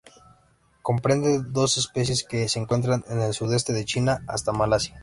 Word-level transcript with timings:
Comprende 0.81 1.43
dos 1.43 1.77
especies 1.77 2.23
que 2.23 2.49
se 2.49 2.57
encuentran 2.57 3.03
en 3.07 3.21
el 3.21 3.35
sudeste 3.35 3.71
de 3.71 3.85
China 3.85 4.23
hasta 4.27 4.51
Malasia. 4.51 4.99